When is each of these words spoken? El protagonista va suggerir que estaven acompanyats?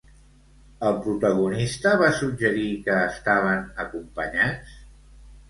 El 0.87 0.95
protagonista 1.03 1.91
va 2.03 2.07
suggerir 2.21 2.65
que 2.89 2.97
estaven 3.11 3.63
acompanyats? 3.87 4.75